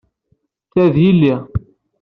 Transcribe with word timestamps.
Ta 0.71 0.85
d 0.93 0.95
yell-i. 1.03 1.33